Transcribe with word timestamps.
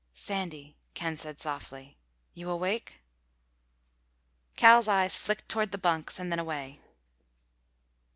"Sandy," 0.15 0.75
Ken 0.95 1.15
said 1.15 1.39
softly. 1.39 1.95
"You 2.33 2.49
awake?" 2.49 3.01
Cal's 4.55 4.87
eyes 4.87 5.15
flicked 5.15 5.47
toward 5.47 5.71
the 5.71 5.77
bunks 5.77 6.17
and 6.17 6.31
then 6.31 6.39
away. 6.39 6.79